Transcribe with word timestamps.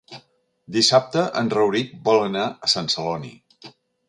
Dissabte 0.77 1.25
en 1.41 1.51
Rauric 1.57 1.93
vol 2.09 2.25
anar 2.31 2.47
a 2.49 2.71
Sant 2.77 2.91
Celoni. 2.97 3.33